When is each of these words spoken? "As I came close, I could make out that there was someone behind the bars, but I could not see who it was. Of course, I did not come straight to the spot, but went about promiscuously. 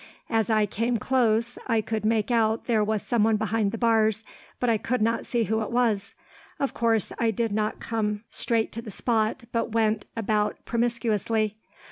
"As 0.31 0.49
I 0.49 0.65
came 0.65 0.97
close, 0.97 1.59
I 1.67 1.79
could 1.79 2.05
make 2.05 2.31
out 2.31 2.63
that 2.63 2.67
there 2.67 2.83
was 2.83 3.03
someone 3.03 3.37
behind 3.37 3.71
the 3.71 3.77
bars, 3.77 4.25
but 4.59 4.67
I 4.67 4.79
could 4.79 4.99
not 4.99 5.27
see 5.27 5.43
who 5.43 5.61
it 5.61 5.69
was. 5.69 6.15
Of 6.59 6.73
course, 6.73 7.13
I 7.19 7.29
did 7.29 7.51
not 7.51 7.79
come 7.79 8.23
straight 8.31 8.71
to 8.71 8.81
the 8.81 8.89
spot, 8.89 9.43
but 9.51 9.73
went 9.73 10.07
about 10.17 10.65
promiscuously. 10.65 11.55